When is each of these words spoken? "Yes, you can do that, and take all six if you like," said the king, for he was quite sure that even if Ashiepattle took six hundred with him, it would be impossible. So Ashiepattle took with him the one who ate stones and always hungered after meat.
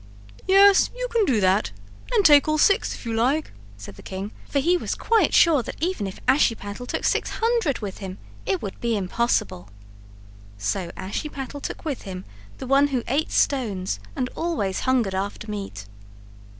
"Yes, 0.47 0.89
you 0.95 1.07
can 1.11 1.25
do 1.25 1.39
that, 1.41 1.71
and 2.11 2.25
take 2.25 2.47
all 2.47 2.57
six 2.57 2.95
if 2.95 3.05
you 3.05 3.13
like," 3.13 3.51
said 3.77 3.97
the 3.97 4.01
king, 4.01 4.31
for 4.49 4.57
he 4.57 4.75
was 4.75 4.95
quite 4.95 5.31
sure 5.31 5.61
that 5.61 5.75
even 5.79 6.07
if 6.07 6.19
Ashiepattle 6.27 6.87
took 6.87 7.03
six 7.03 7.29
hundred 7.39 7.81
with 7.81 7.99
him, 7.99 8.17
it 8.43 8.63
would 8.63 8.81
be 8.81 8.97
impossible. 8.97 9.69
So 10.57 10.89
Ashiepattle 10.97 11.61
took 11.61 11.85
with 11.85 12.01
him 12.01 12.25
the 12.57 12.65
one 12.65 12.87
who 12.87 13.03
ate 13.07 13.31
stones 13.31 13.99
and 14.15 14.27
always 14.29 14.79
hungered 14.79 15.13
after 15.13 15.47
meat. 15.51 15.85